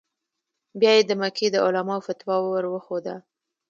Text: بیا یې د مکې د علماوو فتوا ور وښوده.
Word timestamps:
بیا 0.79 0.91
یې 0.97 1.03
د 1.09 1.11
مکې 1.21 1.47
د 1.51 1.55
علماوو 1.65 2.05
فتوا 2.07 2.35
ور 2.41 2.65
وښوده. 2.69 3.15